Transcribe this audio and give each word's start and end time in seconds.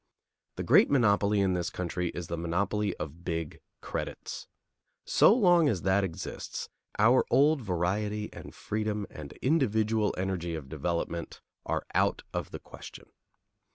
The 0.55 0.63
great 0.63 0.89
monopoly 0.89 1.41
in 1.41 1.53
this 1.53 1.69
country 1.69 2.09
is 2.15 2.25
the 2.25 2.35
monopoly 2.35 2.97
of 2.97 3.23
big 3.23 3.61
credits. 3.81 4.47
So 5.05 5.31
long 5.31 5.69
as 5.69 5.83
that 5.83 6.03
exists, 6.03 6.69
our 6.97 7.23
old 7.29 7.61
variety 7.61 8.27
and 8.33 8.55
freedom 8.55 9.05
and 9.11 9.33
individual 9.43 10.15
energy 10.17 10.55
of 10.55 10.69
development 10.69 11.41
are 11.67 11.85
out 11.93 12.23
of 12.33 12.49
the 12.49 12.57
question. 12.59 13.11